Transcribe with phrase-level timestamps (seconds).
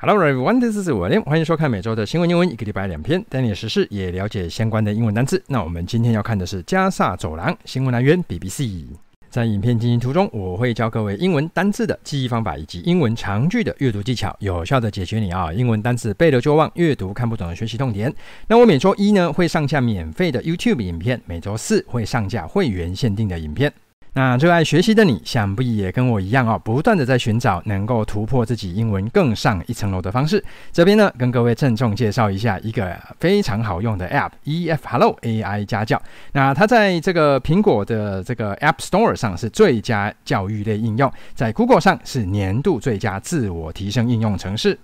[0.00, 5.42] Hello everyone, this is William，欢迎收看每周的新闻英文，一个礼拜两篇，带你实事也了解相关的英文单词。
[5.48, 8.84] 那我们今天要看的是加萨走廊，新闻来源 BBC。
[9.28, 18.14] 在影片进行途中，我会教各位英文单词的记忆方法，以及英文长句的阅读技巧，有效的解决你啊英文单词背了就忘、阅读看不懂的学习痛点。
[18.46, 23.72] 那我每周一呢会上架免费的 YouTube 影片，每周四会上架会员限定的影片。
[24.18, 30.44] 那热爱学习的你，想必也跟我一样哦，不断的在寻找能够突破自己英文更上一层楼的方式。
[30.72, 36.02] 这边呢，跟各位郑重介绍一下一个非常好用的 App，EF Hello AI 家教。
[36.32, 44.76] 那它在这个苹果的这个 App Store 上是最佳教育类应用，在 Google 上是年度最佳自我提升应用程式。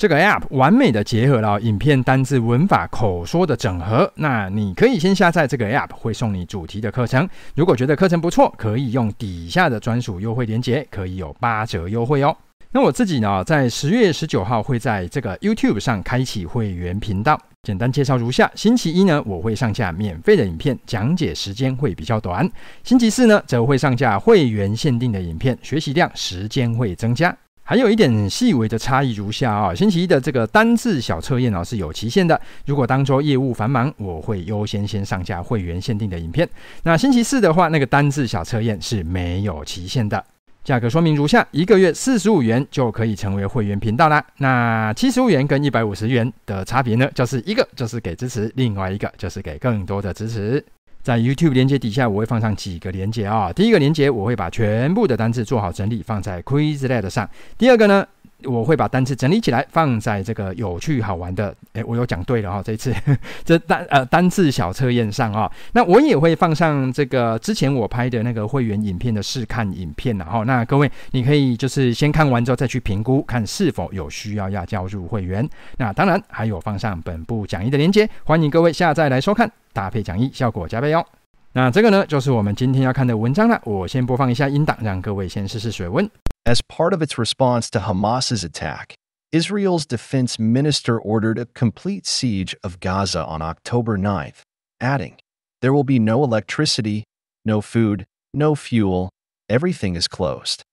[0.00, 4.10] 这个 App 完美的结合了影片、单字、文法、口说的整合。
[4.14, 7.28] 那你可以先下载这个 App，会送你主题的课程。
[7.54, 12.34] 如果觉得课程不错，可以用底下的专属优惠链接，可以有八折优惠哦。
[12.72, 17.38] 那我自己呢，在十月十九号会在这个 YouTube 上开启会员频道。
[17.64, 22.48] 简单介绍如下：星期一呢，我会上架免费的影片，讲解时间会比较短；
[22.82, 27.36] 星期四呢，则会上架会员限定的影片，学习量、时间会增加。
[27.70, 36.48] 还有一点细微的差异如下啊，星期一的这个单字小测验啊是有期限的，如果当周业务繁忙，我会优先先上架会员限定的影片。
[36.82, 40.24] 那星期四的话，那个单字小测验是没有期限的。
[40.64, 44.20] 价格说明如下：一个月四十五元就可以成为会员频道啦。
[44.38, 50.64] 那七十五元跟一百五十元的差别呢，就是一个就是给支持，另外一个就是给更多的支持。
[51.02, 53.52] 在 YouTube 连接底下，我会放上几个连接啊。
[53.52, 57.28] 第一个连接，我会把全部的单词做好整理，放在 Quizlet 上。
[57.56, 58.06] 第二个呢，
[58.44, 62.94] 我会把单词整理起来，放在这个有趣好玩的，诶，我有讲对了哈，这一次
[63.44, 65.50] 这单呃单字小测验上啊。
[65.72, 75.48] 那我也会放上这个之前我拍的那个会员影片的试看影片，然后那各位你可以就是先看完之后再去评估，看是否有需要要加入会员。
[75.78, 79.50] 那当然还有放上本部讲义的连接，欢迎各位下载来收看。
[79.72, 81.04] 搭配讲义，效果加倍哦。
[81.52, 83.60] 那这个呢，就是我们今天要看的文章了。
[83.64, 86.08] 我先播放一下音档，让各位先试试水温。
[86.46, 88.94] As part of its response to Hamas's attack,
[89.30, 94.42] Israel's defense minister ordered a complete siege of Gaza on October 9th,
[94.80, 95.18] adding,
[95.60, 97.04] "There will be no electricity,
[97.44, 99.10] no food, no fuel.
[99.48, 100.64] Everything is closed."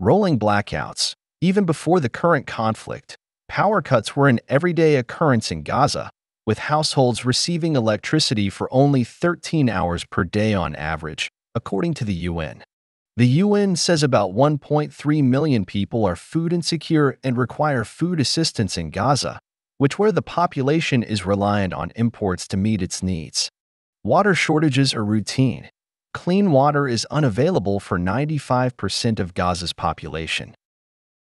[0.00, 1.14] Rolling blackouts.
[1.42, 3.16] Even before the current conflict,
[3.48, 6.10] power cuts were an everyday occurrence in Gaza
[6.46, 12.14] with households receiving electricity for only 13 hours per day on average, according to the
[12.14, 12.64] UN.
[13.16, 18.90] The UN says about 1.3 million people are food insecure and require food assistance in
[18.90, 19.40] Gaza,
[19.78, 23.50] which where the population is reliant on imports to meet its needs.
[24.04, 25.68] Water shortages are routine.
[26.14, 30.54] Clean water is unavailable for 95% of Gaza's population.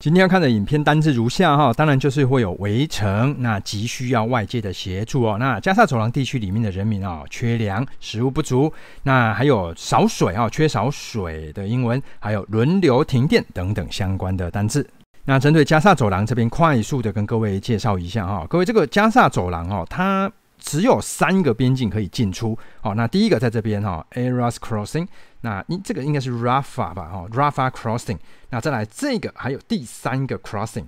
[0.01, 5.37] 今天要看的影片单字如下哈，当然就是会有围城，那急需要外界的协助哦。
[5.39, 8.73] 那加沙走廊地区里面的人民啊，缺粮，食物不足，
[9.03, 14.89] 那还有少水啊，缺少水的英文，还有轮流停电等等相关的单字。
[15.27, 22.59] 那针对加沙走廊这边，快速的跟各位介绍一下哈，各位这个加沙走廊哦，它只有三个边境可以进出。
[22.81, 25.07] 好，那第一个在这边哈，Erez Crossing。
[25.43, 27.09] 那你这个应该是 Rafa 吧？
[27.09, 28.19] 哈，Rafah Crossing。
[28.51, 30.87] 那再来这个还有第三个 Crossing。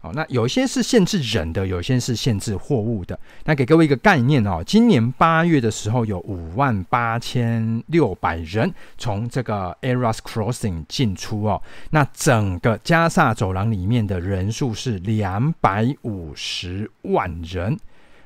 [0.00, 3.16] 好，那有些是限制人的，有些是限制货物的。
[3.44, 11.62] 那给各位一个概念哦，今年八月的时候有五万八千六百人从这个 Eras Crossing 进出哦。
[11.90, 17.78] 那整个加萨走廊里面的人数是两百五十万人。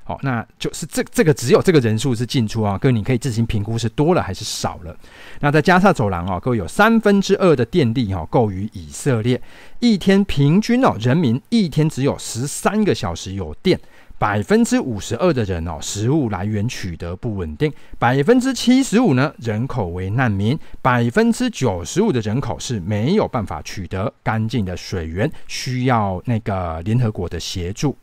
[0.09, 4.97] 好，那就是这这个只有这个人数是进出啊，各位你可以自行评估是多了还是少了。
[5.41, 9.43] 那在加萨走廊啊，各位有三分之二的电力哈够于以色列，
[9.81, 13.81] 一天平均哦人民一天只有十三个小时有电，
[14.17, 27.97] 百分之五十二的人哦食物来源取得不稳定，百分之七十五呢人口为难民，百分之九十五的人口是没有办法取得干净的水源，需要那个联合国的协助。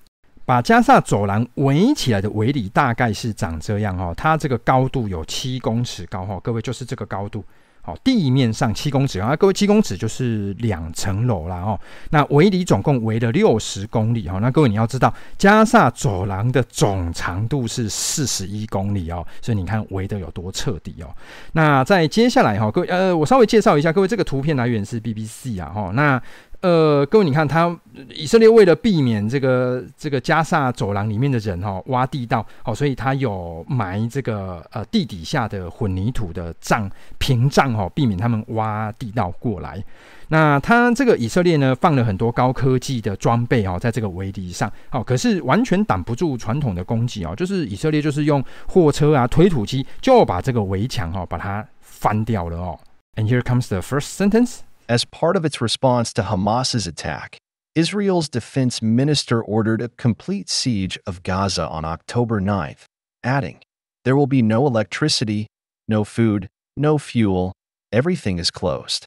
[0.45, 7.41] 把加萨走廊围起来的围篱大概是长这样哦，它这个高度有七公尺高哈，各位就是这个高度，
[7.81, 11.79] 好，地面上七公尺啊，各位七公尺就是两层楼了哦。
[12.09, 21.07] 那围篱总共围了六十公里哈，那各位你要知道，加萨走廊的总长度是四十一公里哦，所以你看围得有多彻底哦。
[21.53, 26.21] 那在接下来哈，各位呃，我稍微介绍一下，各位这个图片来源是 BBC 啊哈，那。
[26.63, 27.77] 呃，各位，你看，他
[28.15, 39.83] 以色列为了避免这个这个加萨走廊里面的人哈、哦、挖地道哦，所以他有埋这个呃地底下的混凝土的障屏障哦，避免他们挖地道过来。
[40.29, 52.79] 那他这个以色列呢，放了很多高科技的装备哦，在这个围篱上，哦，可是完全挡不住传统的攻击哦，就是以色列就是用货车啊、推土机就把这个围墙哦，把它翻掉了哦。
[53.17, 54.59] And here comes the first sentence.
[54.92, 57.38] As part of its response to Hamas's attack,
[57.74, 62.84] Israel's defense minister ordered a complete siege of Gaza on October 9th,
[63.22, 63.58] adding,
[64.04, 65.46] There will be no electricity,
[65.86, 67.52] no food, no fuel,
[67.92, 69.04] everything is closed.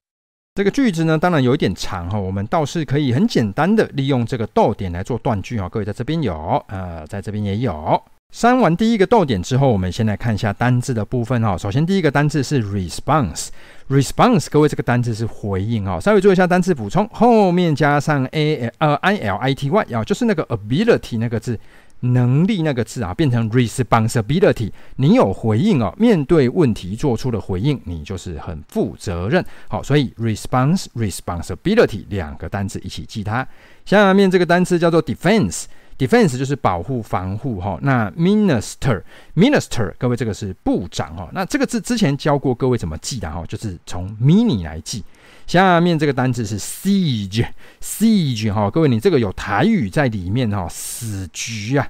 [0.53, 5.67] 这个句子呢，当然有一点长哈，我们倒是可以很简单的利用这个逗点来做断句哈。
[5.69, 8.03] 各位在这边有，呃，在这边也有。
[8.32, 11.56] 删完第一个逗点之后，我们先来看一下单字的部分哈。
[11.56, 15.98] 首先第一个单字是 response，response，各位这个单字是回应哈。
[15.98, 21.58] 稍微做一下单字补充，后面加上 a 呃 i l i t y 啊，就是那个 ability 那个字。
[22.00, 29.42] 能力那个字啊，变成 responsibility，你有回应哦，面对问题做出了回应，你就是很负责任。
[29.66, 33.48] 好，所以 response responsibility 两个单词一起记它。
[33.86, 35.64] 下面这个单词叫做 defense
[35.98, 37.78] Defense 就是保护防护哈。
[37.82, 39.02] 那 minister
[39.34, 41.28] minister 各位这个是部长哈。
[41.32, 45.02] 那这个字之前教过各位怎么记的哈，就是从 mini 来记。
[45.46, 51.88] 下面这个单字是 siege，siege 哈，各位你这个有台语在里面哈，死局啊，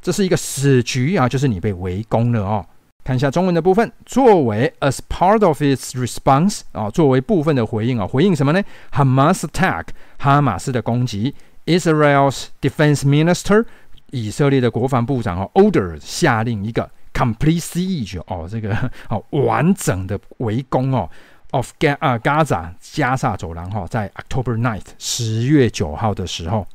[0.00, 2.64] 这是一个死局啊，就是你被围攻了哦。
[3.04, 8.60] 看一下中文的部分，作为 as part of its response 啊，作为部分的回应啊，回应什么呢
[8.92, 9.88] ？Hamas attack，
[10.18, 11.34] 哈马斯的攻击。
[11.66, 13.64] Israel's defense minister，
[14.10, 18.74] 以色列的国防部长哦，order 下令一个 complete siege 哦，这个
[19.08, 21.10] 哦完整的围攻哦。
[21.52, 26.66] of Ga 啊，Gaza 加萨走廊哈，在 October 9th 十月九号的时候，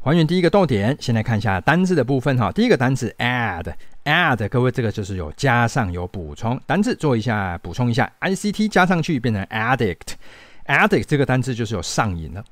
[0.00, 0.96] 还原第一个动点。
[1.00, 12.44] 先来看一下单字的部分哈，第一个单字 add，add，各位这个就是有加上有补充，单字做一下补充一下，ICT 加上去变成 addict，addict 这个单字就是有上瘾了。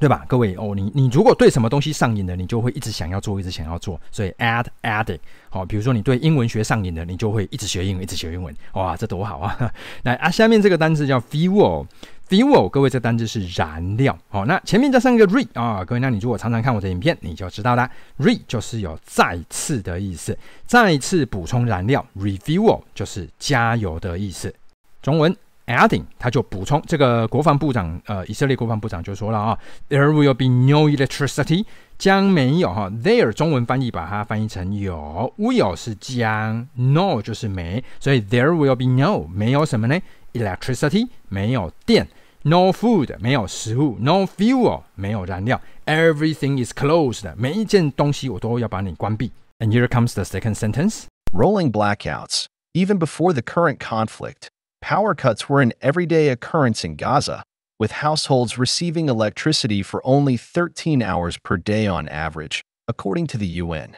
[0.00, 4.00] 对吧，各位哦，你你如果对什么东西上瘾了，你就会一直想要做，一直想要做。
[4.10, 5.18] 所以 add addict，
[5.50, 8.56] 好，比如说你对英文学上瘾了，你就会一直学英文，一直学英文。
[8.72, 9.70] 哇，这多好啊！
[10.04, 14.18] 来啊，下面这个单字叫 fuel，fuel，各位这单字是燃料。
[14.30, 17.90] 好，那前面加上一个 re 啊，各位，那你如果常常看我的影片，你就知道啦。
[18.20, 24.54] re 就是有再次的意思，再次补充燃料，refuel 就是加油的意思。
[25.02, 25.36] 中文。
[25.69, 29.57] Adding，他就补充这个国防部长，呃，以色列国防部长就说了啊，
[29.89, 31.65] There will be no electricity，
[31.97, 32.87] 将没有哈。
[32.89, 39.99] There 中文翻译把它翻译成有，will 是将，no 就是没，所以 There will be no 没有什么呢？
[40.33, 42.07] Electricity 没有电，
[42.43, 49.31] no food 没有食物，no fuel 没有燃料，Everything is closed 每一件东西我都要把你关闭。
[49.57, 51.05] And here comes the second sentence.
[51.33, 54.49] Rolling blackouts, even before the current conflict.
[54.82, 57.42] Power cuts were an everyday occurrence in Gaza,
[57.78, 63.46] with households receiving electricity for only 13 hours per day on average, according to the
[63.62, 63.90] UN.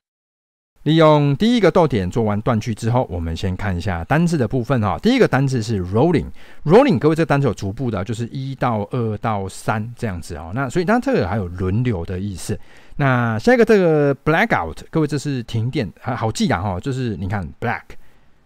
[0.83, 4.99] 利用第一个逗点做完断句之后，我们先看一下单字的部分哈。
[4.99, 10.51] 第一个单字是 rolling，rolling，各位这个单字有逐步的，就是一到二到三这样子哦。
[10.53, 12.59] 那所以它这个还有轮流的意思。
[12.97, 17.83] 那下一个这个 blackout，各位这是停电，好记啊哈，就是你看 black。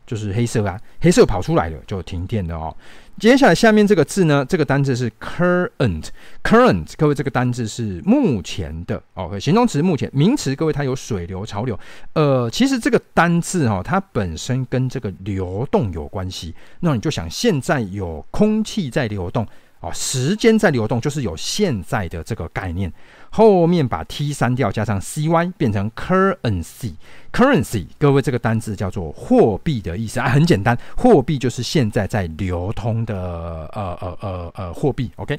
[0.07, 2.77] 就是黑色啊，黑色跑出来了就停电了哦。
[3.19, 11.79] 接下来下面这个字呢，这个单字是 current，current，各位这个单字是目前的哦，形容词目前，名词各位它有水流、潮流。
[12.13, 16.55] 呃，其实这个单字哈，它本身跟这个流动有关系。
[16.81, 19.47] 那你就想现在有空气在流动。
[19.81, 22.93] 哦，时间在流动，就是有现在的这个概念。
[23.31, 26.95] 后面把 t 删掉，加上 cy 变成 currency。
[27.31, 35.11] currency，各位这个单字叫做货币的意思啊，很简单，货币就是现在在流通的呃呃呃呃货币。
[35.17, 35.39] OK，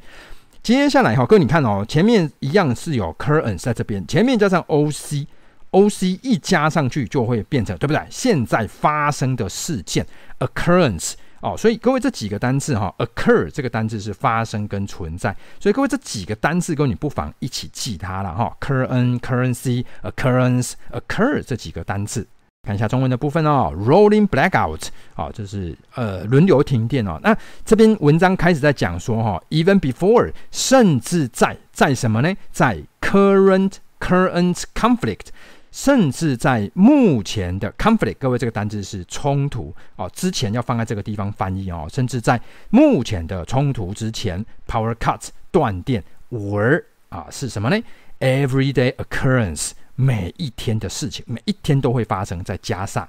[0.62, 8.00] 接下来哈，各位你看哦，前面一样是有 currency 在这边，前面加上 oc，oc 一加上去就会变成对不对？
[8.12, 10.06] 现在发生的事件
[10.39, 11.13] occurrence。
[11.48, 18.54] 哦，所以各位这几个单字哈，occur 这个单字是发生跟存在，所以各位这几个单字，各位你不妨一起记它了哈。
[18.60, 22.27] current、currency、occurrence、occur 这几个单字，
[22.68, 23.72] 看一下中文的部分哦。
[23.77, 27.18] rolling blackout 啊，就是呃轮流停电哦。
[27.24, 32.36] 那这篇文章开始在讲说哈，even before 甚至在在什么呢？
[32.51, 35.27] 在 current current conflict。
[35.72, 41.88] 甚至在目前的 conflict，各位这个单字是冲突哦，之前要放在这个地方翻译哦。
[41.92, 47.78] 甚至在目前的冲突之前，power cuts 断电 were 啊是什么呢
[48.20, 53.08] ？Everyday occurrence 每一天的事情，每一天都会发生在加上。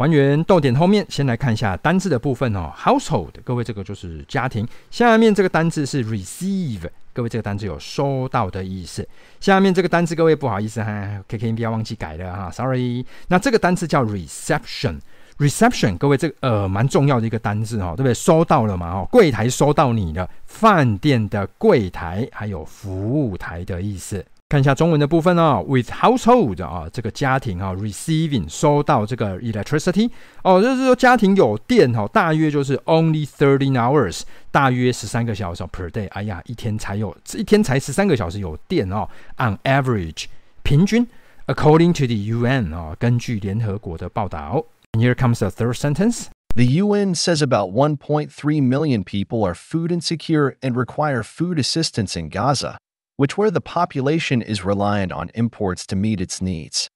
[0.00, 2.72] 还原逗点后面，先来看一下单字的部分哦。
[2.74, 4.66] Household，各位这个就是家庭。
[4.90, 9.06] 下面这个单字是 receive，各位这个单字有收到的意思。
[9.40, 13.04] 下面这个单字，各位不好意思哈，KK 不要忘记改了哈，sorry。
[13.28, 18.14] 那这个单字叫 reception，reception，各位这个呃蛮重要的一个单字哈，对不对？
[18.14, 18.90] 收到了嘛？
[18.92, 24.24] 哦，柜台收到你的，饭店的柜台还有服务台的意思。
[24.49, 30.09] 看一下中文的部分哦，with household 啊，这个家庭啊，receiving 收到这个 electricity
[30.43, 36.07] 哦，就是说家庭有电哈，大约就是 only thirteen hours，大约十三个小时 per day。
[36.09, 40.25] 哎呀，一天才有一天才十三个小时有电哦，on average
[40.61, 41.07] 平均，
[41.47, 44.63] according to the UN 啊，根据联合国的报道。
[44.93, 46.27] And here comes the third sentence.
[46.55, 48.29] The UN says about 1.3
[48.61, 52.77] million people are food insecure and require food assistance in Gaza.
[53.19, 56.87] which where the population is reliant on imports to meet its needs。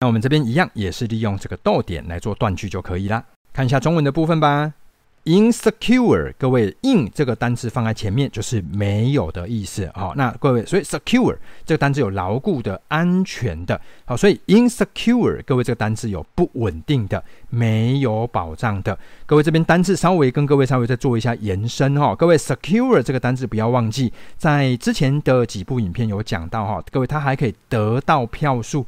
[0.00, 3.24] 那我们这边一样也是利用这个逗点来做断句就可以啦。
[3.52, 4.74] 看一下中文的部分吧。
[5.23, 9.89] insecure，各位，in 这个单词放在前面就是没有的意思。
[9.93, 13.79] 好，那各位，所以 secure 这个单词有牢固的、安全的。
[14.05, 18.97] 好，所以 insecure，各位这个单词有不稳定的、没有保障的。
[19.25, 22.15] 各位这边单词稍微跟各位稍微再做一下延伸哈。
[22.15, 26.83] 各位 secure 这个单词不要忘记，在之前的几部影片有讲到哈。
[26.91, 28.85] 各位，它还可以得到票数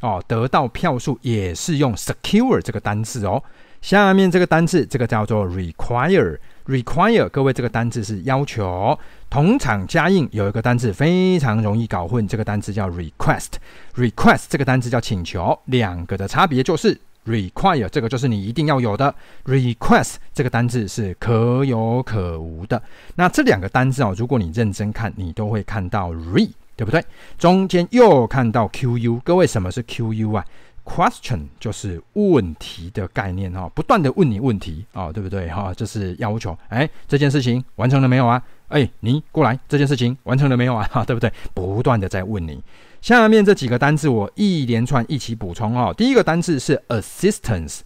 [0.00, 3.42] 哦，得到票数也是用 secure 这个单词哦。
[3.82, 6.38] 下面这个单字，这个叫做 require。
[6.66, 8.96] require，各位这个单字是要求。
[9.28, 13.54] 同场加印有一个单字非常容易搞混，这个单字叫 request。
[13.96, 16.96] request 这个单字叫请求，两个的差别就是
[17.26, 19.12] require 这个就是你一定要有的
[19.46, 22.80] ，request 这个单字是可有可无的。
[23.16, 27.04] 那这两个单字哦，如果你认真看，你都会看到 re，对不对？
[27.36, 30.44] 中间又看到 qu，各位什么是 qu 啊
[30.84, 35.72] ？Question 就是问题的概念哈，不断的问你问题啊，对不对哈？
[35.74, 38.42] 这是要求，哎，这件事情完成了没有啊？
[38.68, 40.88] 哎，你过来，这件事情完成了没有啊？
[40.92, 41.32] 哈，对不对？
[41.54, 42.62] 不断的在问你。
[43.00, 45.92] 下面这几个单字我一连串一起补充哦。
[45.96, 47.80] 第一个单字是 assistance。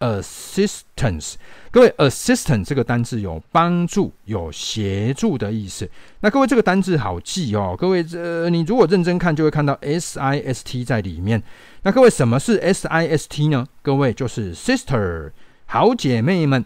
[0.00, 1.34] assistance，
[1.70, 5.88] 各位，assistance 这个单字有帮助、有协助的意思。
[6.20, 7.74] 那各位，这个单字好记哦。
[7.78, 11.42] 各位，这你如果认真看，就会看到 s i s t 在里面。
[11.82, 13.66] 那各位，什么是 s i s t 呢？
[13.82, 15.30] 各位就是 sister，
[15.66, 16.64] 好姐妹们。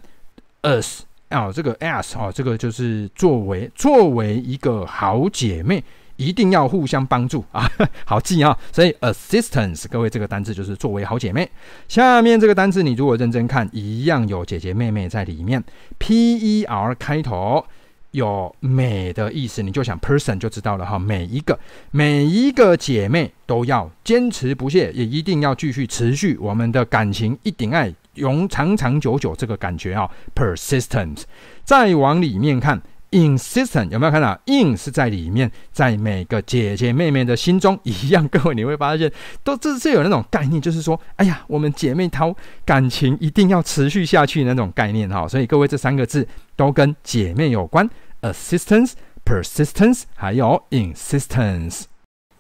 [0.63, 5.83] us 啊，这个 s 啊，这个就是作为作为一个好姐妹。
[6.21, 7.67] 一定要互相帮助 啊，
[8.05, 8.57] 好记啊！
[8.71, 11.51] 所以 assistance，各位这个单字就是作为好姐妹。
[11.89, 15.65] 下面这个单字你如果认真看，一样有姐姐妹妹在里面。
[15.97, 17.65] P E R 开头
[18.11, 20.99] 有美的意思，你就想 person 就知道了哈。
[20.99, 21.59] 每一个
[21.91, 31.23] 每一个姐妹都要坚持不懈，也一定要继续持续我们的感情，一定爱永长长久久这个感觉啊，persistent。
[31.65, 32.83] 再往里面看。
[33.11, 38.27] Insistent 有没有看到？in 是在里面，在每个姐姐妹妹的心中一样。
[38.29, 39.11] 各位你会发现，
[39.43, 45.27] 都这是有那种概念，就是说，哎呀，我们姐妹淘感情一定要持续下去那种概念哈。
[45.27, 46.27] 所以各位这三个字
[46.57, 47.89] 都跟姐妹有关
[48.23, 48.93] ：assistance、
[49.25, 51.85] persistence，还有 insistence。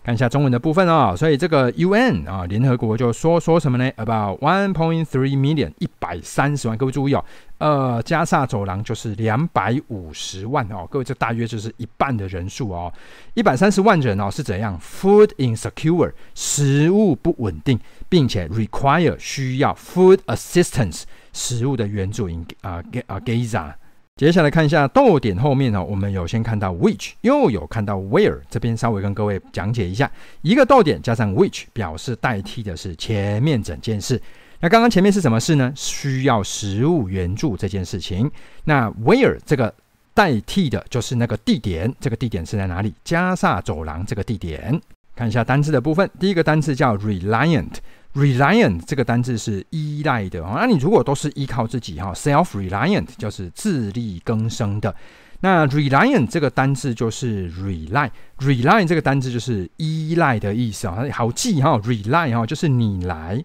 [0.02, 6.76] 看一下中文的部分啊、哦，所以这个 UN 啊，联合国就说说什么呢？About one point three million，一百三十万。
[6.78, 7.22] 各位注意哦，
[7.58, 10.86] 呃，加萨走廊就是两百五十万哦。
[10.90, 12.90] 各位这大约就是一半的人数哦，
[13.34, 17.78] 一百三十万人哦是怎样？Food insecure，食物不稳定，
[18.08, 21.02] 并且 require 需要 food assistance，
[21.34, 22.26] 食物的援助。
[22.26, 23.74] in 啊啊 Gaza。
[24.20, 30.12] 接下来看一下逗点后面呢，我们有先看到 which，又有看到 where，这边稍微跟各位讲解一下，
[30.42, 34.20] 一个逗点加上 which，表示代替的是前面整件事。
[34.60, 35.72] 那刚刚前面是什么事呢？
[35.74, 38.30] 需要食物援助这件事情。
[38.64, 39.72] 那 where 这个
[40.12, 42.92] 代替的就是那个地点，这个地点是在哪里？
[43.02, 44.78] 加萨走廊这个地点。
[45.16, 47.72] 看一下单词的部分，第一个单词叫 reliant。
[48.14, 54.94] Reliant 这个单字是依赖的啊，那你如果都是依靠自己哈，self-reliant 就是自力更生的。
[55.42, 63.42] 那 reliant 这个单字就是 rely，rely 这个单字就是依赖的意思啊，好记哈，rely 哈就是你来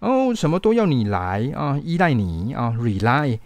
[0.00, 3.38] 哦，什么都要你来啊，依赖你啊，rely。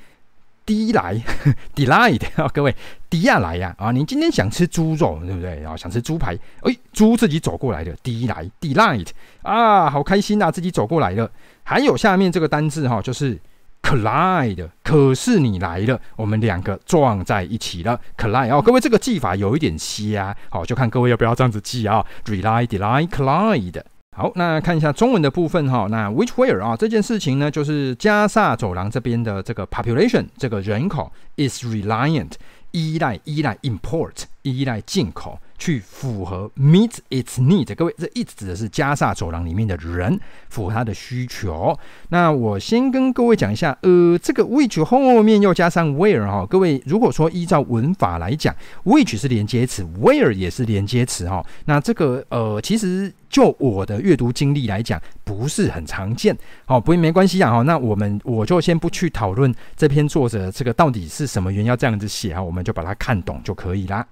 [0.64, 1.20] 滴来，
[1.74, 2.74] delight 啊，各位，
[3.10, 3.90] 滴下来呀啊！
[3.90, 5.76] 你今天想吃猪肉，对不对啊？
[5.76, 9.08] 想吃猪排，哎，猪自己走过来的，滴来，delight
[9.42, 11.30] 啊，好开心呐，自己走过来了。
[11.64, 13.38] 还有下面这个单字哈，就是
[13.82, 23.82] collide，可是你来了，我们两个撞在一起了，collide 哦，各位这个记法有一点瞎，好，就看各位要不要这样子记啊，rely，delight，collide。
[24.14, 25.86] 好，那看一下中文的部分哈。
[25.90, 32.32] 那 which where 啊，这件事情呢，就是加萨走廊这边的这个 population 这个人口 is reliant
[32.72, 35.38] 依赖依赖 import 依赖进口。
[35.58, 40.18] 去符合 meet its need，各位，这 it 指的是加萨走廊里面的人，
[40.48, 41.78] 符合他的需求。
[42.08, 48.52] 那我先跟各位讲一下，呃，这个 which 后面又加上 where 哈，各位如果说依照文法来讲
[48.84, 51.46] ，which 是连接词，where 也是连接词哈。
[51.66, 56.36] 那这个呃，其实就我的阅读经历来讲，不是很常见。
[56.64, 57.62] 好，不没关系啊哈。
[57.62, 64.04] 那我们我就先不去讨论这篇作者这个到底是什么原因要这样子写哈，我们就把它看懂就可以啦。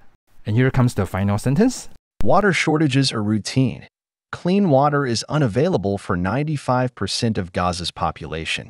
[0.45, 1.85] And here comes the final sentence.
[2.23, 3.87] Water shortages are routine.
[4.31, 8.67] Clean water is unavailable for 95% of Gaza's population.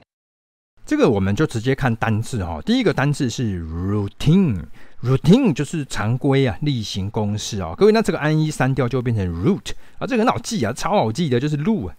[0.85, 2.62] 这个我们就直接看单字哈。
[2.62, 7.74] 第一个单字是 routine，routine 就是常规啊，例行公事啊。
[7.75, 11.95] 各位，那这个安一删掉就变成 route 啊，这个很好记啊，超好记的，就是路啊，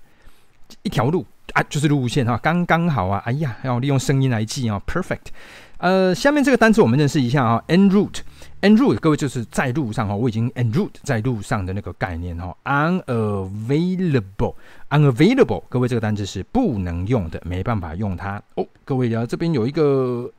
[0.83, 3.21] 一条路啊，就是路线哈，刚刚好啊。
[3.27, 5.33] 哎呀，要利用声音来记啊，perfect。
[5.82, 18.68] 呃，下面这个单词我们认识一下啊，en route，en route，各位就是在路上哈，我已经 en route 在路上的那个概念哈，unavailable，unavailable，各位这个单词是不能用的，没办法用它哦。
[18.86, 20.32] 各位啊，这边有一个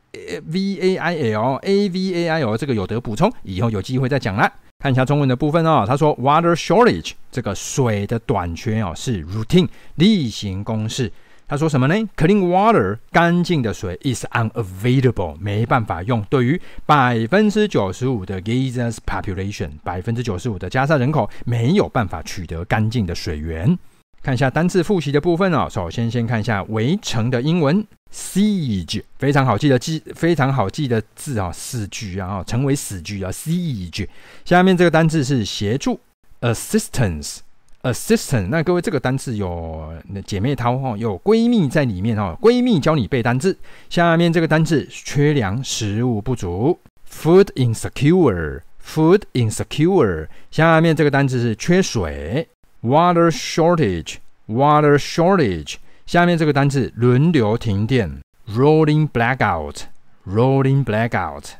[0.45, 4.49] v a i l，a v a i l，这个有得补充，以后有机会再讲啦。
[4.79, 11.11] 看一下中文的部分哦，他说 water shortage，这个水的短缺哦是 routine 例行公事。
[11.47, 16.23] 他说什么呢？Clean water，干净的水，is unavailable，没办法用。
[16.29, 23.77] 对于百分之九十五的 Gaza's population，百分之九十五的加沙人口没有办法取得干净的水源。
[24.23, 25.67] 看一下单字复习的部分哦。
[25.69, 34.07] 首先，先看一下围城的英文 siege，非常好记的记，非常好记的字啊，死局啊，成为死局啊，siege。
[34.45, 35.99] 下面这个单字是协助
[36.39, 37.39] ，assistance。
[37.83, 39.93] assistant，那各位这个单词有
[40.25, 43.55] 姐妹淘哈，有闺蜜在里面哈，闺蜜教你背单词。
[43.89, 50.27] 下面这个单词缺粮，食物不足，food insecure，food insecure。
[50.49, 52.47] 下面这个单词是缺水
[52.83, 55.75] ，water shortage，water shortage。
[56.05, 58.09] 下面这个单词轮流停电
[58.49, 61.51] ，rolling blackout，rolling blackout。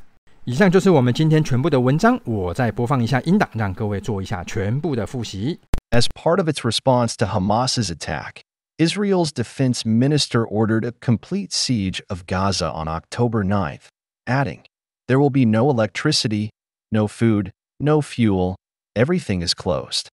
[0.45, 5.59] 以上就是我们今天全部的文章，我再播放一下音档，让各位做一下全部的复习。
[5.93, 8.41] As part of its response to Hamas's attack,
[8.79, 13.89] Israel's defense minister ordered a complete siege of Gaza on October 9th,
[14.25, 14.63] adding,
[15.07, 16.49] There will be no electricity,
[16.91, 18.55] no food, no fuel,
[18.95, 20.09] everything is closed.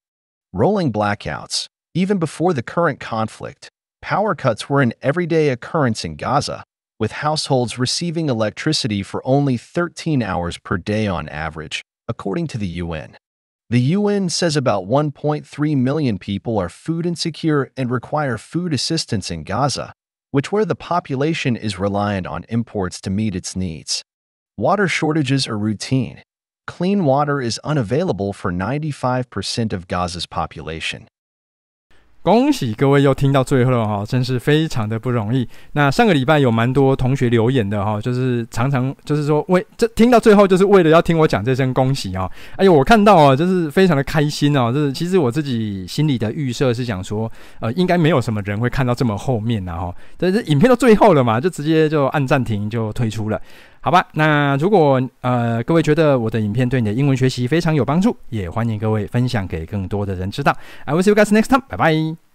[0.53, 1.65] Rolling blackouts.
[1.95, 3.71] Even before the current conflict,
[4.03, 6.63] power cuts were an everyday occurrence in Gaza,
[6.99, 12.69] with households receiving electricity for only 13 hours per day on average, according to the
[12.85, 13.17] UN.
[13.71, 19.45] The UN says about 1.3 million people are food insecure and require food assistance in
[19.45, 19.93] Gaza,
[20.33, 24.03] which where the population is reliant on imports to meet its needs.
[24.57, 26.25] Water shortages are routine.
[26.67, 31.07] Clean water is unavailable for 95% of Gaza's population.
[32.23, 35.49] 恭喜各位又听到最后了哈，真是非常的不容易。
[35.73, 42.31] 那上个礼拜有蛮多同学留言的哈，就是常常就是说为这听到最后就是为了要听我讲这声恭喜啊！
[42.57, 44.71] 哎呦，我看到啊，就是非常的开心哦。
[44.71, 49.95] 就是其实我自己心里的预设是想说，呃，应该没有什么人会看到这么后面呐哈。
[50.19, 53.41] 但是影片到最后了嘛，就直接就按暂停就退出了。
[53.83, 60.55] 好吧，那如果呃各位觉得我的影片对你的英文学习非常有帮助，也欢迎各位分享给更多的人知道。
[60.85, 62.30] I will see you guys next time，拜拜。